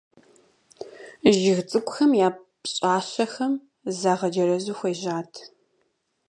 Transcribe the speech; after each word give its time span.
Жыг 1.37 1.57
цӀыкӀухэм 1.69 2.11
я 2.27 2.29
пщӀащэхэм 2.61 3.53
загъэджэрэзу 3.99 4.75
хуежьат. 4.77 5.31